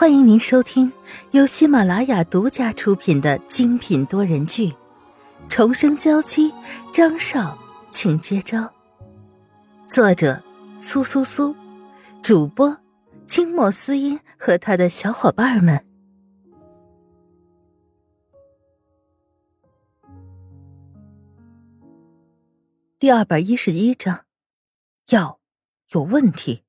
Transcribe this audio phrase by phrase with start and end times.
[0.00, 0.92] 欢迎您收听
[1.32, 4.68] 由喜马拉雅独家出品的精品多人剧
[5.48, 6.52] 《重生娇妻》，
[6.92, 7.58] 张少，
[7.90, 8.72] 请接招。
[9.88, 10.40] 作者：
[10.78, 11.52] 苏苏苏，
[12.22, 12.78] 主播：
[13.26, 15.84] 清墨思音和他的小伙伴们。
[23.00, 24.26] 第二百一十一章，
[25.08, 25.40] 药
[25.90, 26.62] 有问题。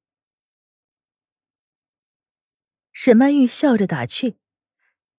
[2.92, 4.38] 沈曼玉笑着打趣，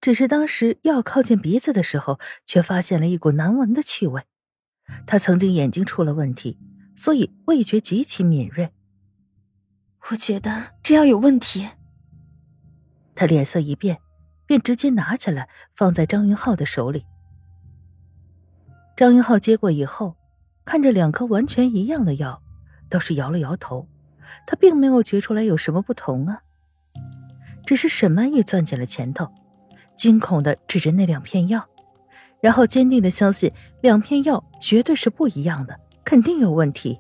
[0.01, 4.23] 只是当时药靠近鼻子的时候，却发现了一股难闻的气味。
[5.07, 6.59] 她曾经眼睛出了问题，
[6.97, 8.73] 所以味觉极其敏锐。
[10.11, 11.69] 我觉得这药有问题。
[13.15, 14.01] 他脸色一变，
[14.47, 17.05] 便直接拿起来放在张云浩的手里。
[18.97, 20.17] 张云浩接过以后，
[20.65, 22.43] 看着两颗完全一样的药，
[22.89, 23.87] 倒是摇了摇头，
[24.47, 26.43] 他并没有觉出来有什么不同啊。
[27.71, 29.29] 只是沈曼玉攥紧了拳头，
[29.95, 31.69] 惊恐的指着那两片药，
[32.41, 36.99] 然后坚定的相信两片药绝对是不一样的，肯定有问题。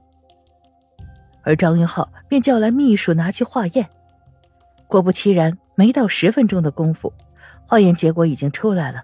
[1.43, 3.91] 而张云浩便叫来秘书拿去化验，
[4.87, 7.12] 果不其然，没到十分钟的功夫，
[7.67, 9.03] 化验结果已经出来了。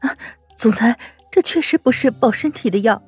[0.00, 0.16] 啊，
[0.56, 0.98] 总裁，
[1.30, 3.02] 这确实不是保身体的药，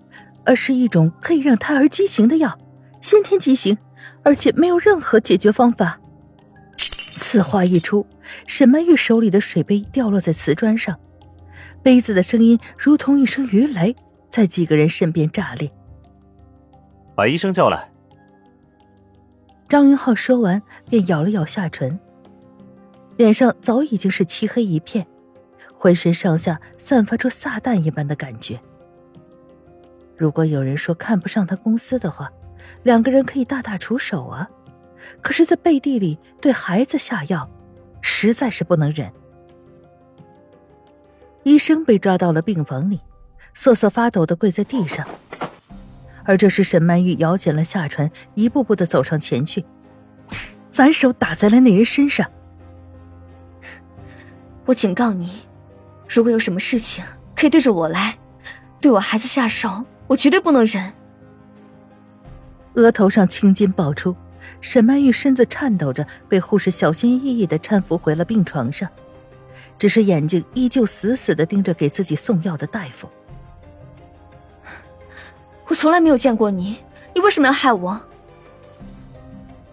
[0.44, 2.58] 而是一种可以让胎儿畸形的药，
[3.00, 3.78] 先天畸形，
[4.22, 5.98] 而且没有任何解决方法。
[7.30, 8.06] 此话一出，
[8.46, 10.98] 沈曼玉手里的水杯掉落在瓷砖上，
[11.82, 13.94] 杯子的声音如同一声鱼雷，
[14.30, 15.70] 在几个人身边炸裂。
[17.14, 17.90] 把医生叫来。
[19.68, 22.00] 张云浩说完，便咬了咬下唇，
[23.18, 25.06] 脸上早已经是漆黑一片，
[25.74, 28.58] 浑身上下散发出撒旦一般的感觉。
[30.16, 32.32] 如果有人说看不上他公司的话，
[32.84, 34.48] 两个人可以大打出手啊。
[35.22, 37.48] 可是，在背地里对孩子下药，
[38.00, 39.12] 实在是不能忍。
[41.44, 43.00] 医生被抓到了病房里，
[43.54, 45.06] 瑟瑟发抖的跪在地上。
[46.24, 49.64] 而这时，沈曼玉咬紧了下唇，一步步的走上前去，
[50.70, 52.30] 反手打在了那人身上。
[54.66, 55.42] 我警告你，
[56.06, 57.02] 如果有什么事情，
[57.34, 58.18] 可以对着我来，
[58.80, 60.92] 对我孩子下手，我绝对不能忍。
[62.74, 64.14] 额头上青筋爆出。
[64.60, 68.88] 沈曼玉身子颤抖着，被护士小心翼翼的搀扶回了病床上，
[69.76, 73.08] 只是眼睛依旧死死的盯着给自己送药的大夫。
[75.66, 76.78] 我从来没有见过你，
[77.14, 78.00] 你为什么要害我？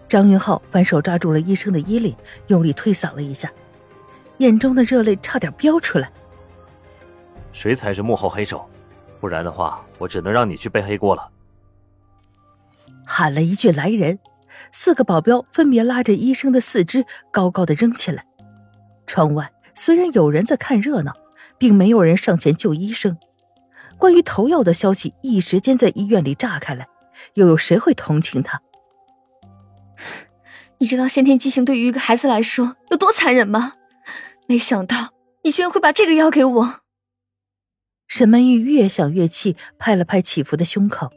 [0.06, 2.14] 张云浩反手抓住了医生的衣领，
[2.48, 3.50] 用力推搡了一下，
[4.38, 6.12] 眼中的热泪差点飙出来。
[7.50, 8.68] 谁才是幕后黑手？
[9.18, 11.28] 不然的话，我只能让你去背黑锅了。
[13.06, 14.18] 喊了一句“来人”。
[14.72, 18.24] 四个保镖分别拉着医生的四肢，高高的扔起来。
[19.06, 21.12] 窗外虽然有人在看热闹，
[21.58, 23.16] 并没有人上前救医生。
[23.98, 26.86] 关于投药的消息一时间在医院里炸开来，
[27.34, 28.60] 又有谁会同情他？
[30.78, 33.74] 你知道先天畸形对于一个孩子来说有多残忍吗？
[34.46, 36.80] 没想到你居然会把这个药给我。
[38.06, 41.10] 沈曼玉越想越气，拍了拍起伏的胸口。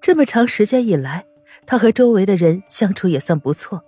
[0.00, 1.24] 这么长时间以来。
[1.66, 3.84] 他和周围的人相处也算不错，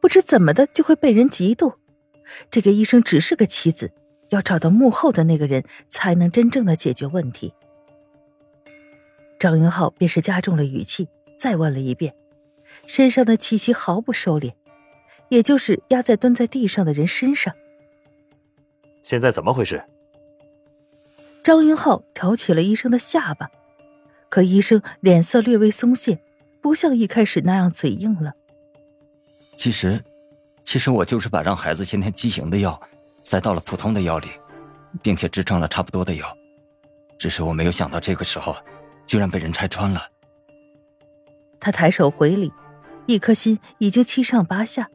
[0.00, 1.74] 不知怎么的就会被人嫉妒。
[2.50, 3.92] 这个医生只是个棋子，
[4.30, 7.54] 要找到幕后的那个人，才能真正的解决问题。
[9.38, 12.14] 张云浩便是加重了语气，再问了一遍，
[12.86, 14.52] 身上的气息毫不收敛，
[15.28, 17.54] 也就是压在蹲在地上的人身上。
[19.02, 19.82] 现在怎么回事？
[21.42, 23.50] 张云浩挑起了医生的下巴，
[24.28, 26.20] 可医生脸色略微松懈。
[26.62, 28.32] 不像一开始那样嘴硬了。
[29.56, 30.02] 其实，
[30.64, 32.80] 其实我就是把让孩子先天畸形的药
[33.22, 34.28] 塞到了普通的药里，
[35.02, 36.26] 并且支撑了差不多的药，
[37.18, 38.56] 只是我没有想到这个时候，
[39.06, 40.00] 居然被人拆穿了。
[41.60, 42.52] 他抬手回礼，
[43.06, 44.88] 一颗心已经七上八下，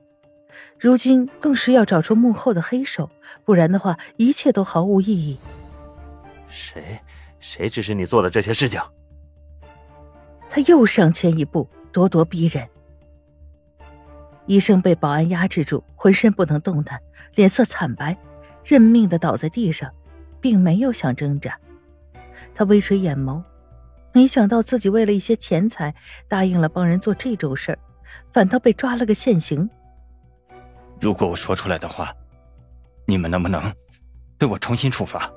[0.80, 3.10] 如今更是要找出幕后的黑手，
[3.46, 5.38] 不然的话，一切都毫无意义。
[6.50, 7.00] 谁，
[7.40, 8.82] 谁指使你做的这些事情？
[10.50, 12.68] 他又上前一步，咄咄逼人。
[14.46, 17.02] 医生被保安压制住，浑身不能动弹，
[17.36, 18.18] 脸色惨白，
[18.64, 19.92] 认命的倒在地上，
[20.40, 21.60] 并没有想挣扎。
[22.56, 23.44] 他微垂眼眸，
[24.14, 25.94] 没想到自己为了一些钱财，
[26.30, 27.80] 答应了帮人做这种事儿，
[28.32, 29.70] 反倒被抓了个现行。
[31.02, 32.14] 如果我说出来的话，
[33.06, 33.62] 你们能不能
[34.38, 35.30] 对我重新处罚？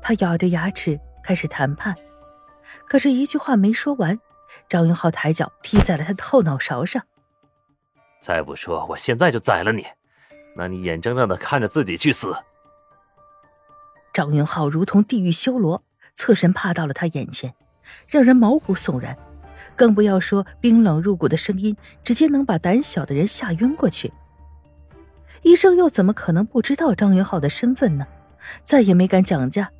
[0.00, 1.94] 他咬着牙齿开始谈判。
[2.86, 4.18] 可是，一句话没说完，
[4.68, 7.02] 张云浩抬脚踢在了他的后脑勺上。
[8.20, 9.86] 再不说，我现在就宰了你，
[10.56, 12.34] 那你眼睁睁的看着自己去死。
[14.12, 15.82] 张云浩如同地狱修罗，
[16.14, 17.54] 侧身趴到了他眼前，
[18.08, 19.16] 让人毛骨悚然，
[19.76, 24.12] 更不要说冰冷入骨的声音，直接能把胆小的人吓晕过去。
[25.42, 28.06] 医生又怎么可能不知道张云浩的身份呢？
[28.64, 29.70] 再也没敢讲价。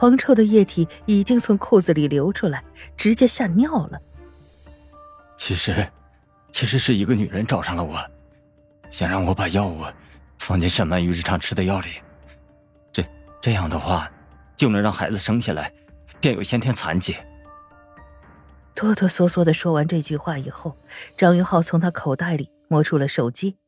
[0.00, 2.64] 黄臭的液体已经从裤子里流出来，
[2.96, 4.00] 直接吓尿了。
[5.36, 5.86] 其实，
[6.50, 7.98] 其实是一个女人找上了我，
[8.90, 9.84] 想让我把药物
[10.38, 11.88] 放进沈曼玉日常吃的药里。
[12.90, 13.04] 这
[13.42, 14.10] 这样的话，
[14.56, 15.70] 就能让孩子生下来
[16.18, 17.14] 便有先天残疾。
[18.74, 20.78] 哆哆嗦嗦的说完这句话以后，
[21.14, 23.58] 张云浩从他口袋里摸出了手机，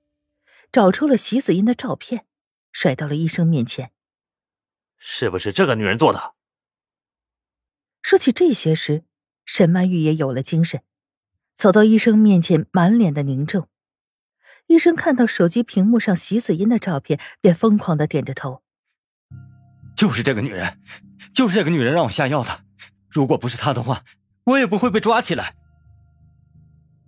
[0.73, 2.25] 找出了席子音的照片，
[2.73, 3.91] 甩到了医生面前。
[5.05, 6.35] 是不是这个女人做的？
[8.03, 9.03] 说起这些时，
[9.45, 10.81] 沈曼玉也有了精神，
[11.57, 13.67] 走到医生面前，满脸的凝重。
[14.69, 18.63] 医生看到手机屏幕上席子音的照片，便疯狂的点着头
[19.97, 20.79] ：“就是这个女人，
[21.35, 22.61] 就是这个女人让我下药的。
[23.09, 24.05] 如果不是她的话，
[24.45, 25.57] 我也不会被抓起来。”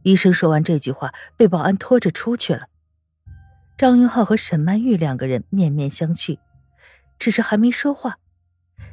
[0.03, 2.67] 医生说完这句话，被保安拖着出去了。
[3.79, 6.41] 张云浩和沈曼玉两个人面面相觑。
[7.19, 8.19] 只是还没说话，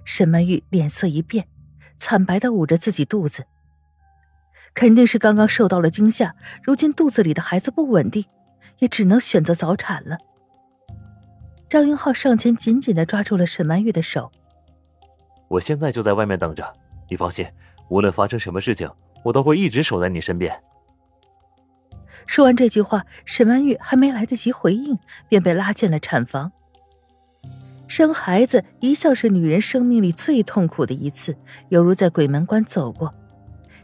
[0.05, 1.47] 沈曼玉脸色一变，
[1.97, 3.45] 惨白的捂着自己肚子。
[4.73, 8.25] 肯定是刚刚受到了惊吓，如今肚子里的孩子不稳定，
[8.79, 10.17] 也只能选择早产了。
[11.67, 14.31] 张云浩上前紧紧的抓住了沈曼玉的手
[15.49, 16.73] ：“我现在就在外面等着，
[17.09, 17.45] 你放心，
[17.89, 18.89] 无论发生什么事情，
[19.23, 20.63] 我都会一直守在你身边。”
[22.27, 24.97] 说完这句话，沈曼玉还没来得及回应，
[25.27, 26.53] 便被拉进了产房。
[27.91, 31.35] 生孩子一向是女人生命里最痛苦的一次，
[31.67, 33.13] 犹如在鬼门关走过。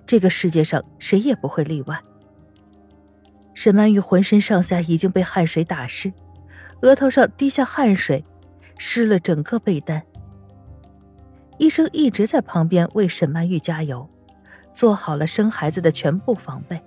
[0.05, 1.99] 这个世界上谁也不会例外。
[3.53, 6.13] 沈曼玉浑身上下已经被汗水打湿，
[6.83, 8.23] 额头上滴下汗水，
[8.77, 10.01] 湿了整个被单。
[11.57, 14.09] 医生一直在旁边为沈曼玉加油，
[14.71, 16.81] 做好了生孩子的全部防备，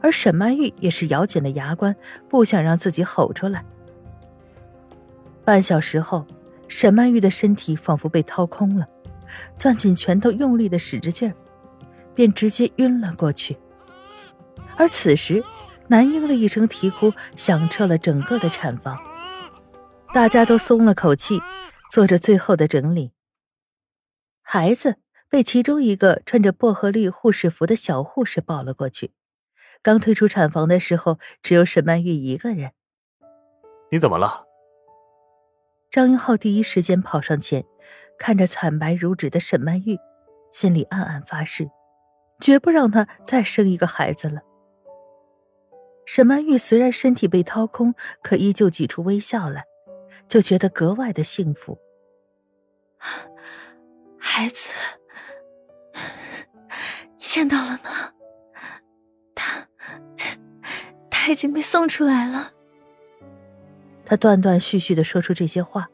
[0.00, 1.94] 而沈曼玉也是咬紧了牙关，
[2.28, 3.64] 不想让自己吼出来。
[5.44, 6.26] 半小时后，
[6.68, 8.86] 沈曼玉的身体仿佛被掏空了，
[9.56, 11.34] 攥紧拳头，用力的使着劲儿，
[12.14, 13.58] 便直接晕了过去。
[14.76, 15.42] 而此时，
[15.88, 18.98] 男婴的一声啼哭响彻了整个的产房，
[20.14, 21.40] 大家都松了口气，
[21.90, 23.12] 做着最后的整理。
[24.40, 24.96] 孩子
[25.28, 29.12] 被其中一个穿着薄荷绿护士服的小护士抱了过去。
[29.82, 32.72] 刚退出产房的时候，只有沈曼玉一个人。
[33.90, 34.46] 你怎么了？
[35.92, 37.66] 张英浩第一时间跑上前，
[38.18, 39.98] 看着惨白如纸的沈曼玉，
[40.50, 41.68] 心里暗暗发誓，
[42.40, 44.40] 绝不让她再生一个孩子了。
[46.06, 49.66] 沈曼玉虽然身体被掏空，可依旧挤出微笑来，
[50.26, 51.78] 就觉得格外的幸福。
[54.18, 54.70] 孩子，
[57.18, 58.12] 你见到了吗？
[59.34, 59.68] 他，
[61.10, 62.50] 他已经被送出来了。
[64.04, 65.88] 他断断续续的说出这些话，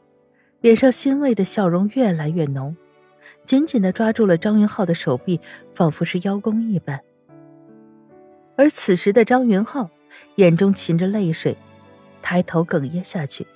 [0.61, 2.75] 脸上欣慰的笑容越来越浓，
[3.45, 5.39] 紧紧的抓住了张云浩的手臂，
[5.73, 6.99] 仿佛是邀功一般。
[8.55, 9.89] 而此时的张云浩
[10.35, 11.55] 眼中噙着泪水，
[12.21, 13.47] 抬头哽咽下去，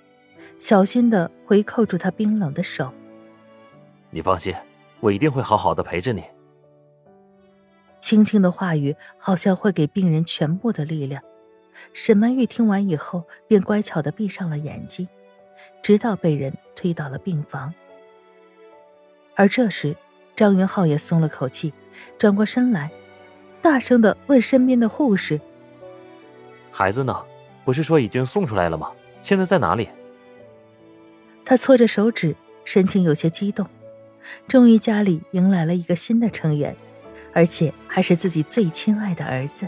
[0.57, 2.93] 小心的回扣住他冰冷的手。
[4.11, 4.53] 你放心，
[4.99, 6.23] 我一定会好好的陪着你。
[7.99, 11.23] 轻轻的话语，好像会给病人全部的力量。
[11.93, 15.07] 沈曼玉听完以后，便乖巧的闭上了眼睛，
[15.81, 17.73] 直到被人推到了病房。
[19.35, 19.95] 而这时，
[20.35, 21.73] 张云浩也松了口气，
[22.17, 22.91] 转过身来，
[23.61, 25.39] 大声的问身边的护士
[26.71, 27.23] ：“孩子呢？
[27.65, 28.91] 不是说已经送出来了吗？
[29.21, 29.89] 现在在哪里？”
[31.45, 33.67] 他搓着手指，神情有些激动，
[34.47, 36.75] 终于家里迎来了一个新的成员，
[37.33, 39.67] 而且还是自己最亲爱的儿子。